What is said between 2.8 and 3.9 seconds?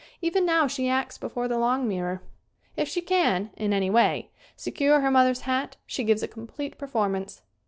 she can, in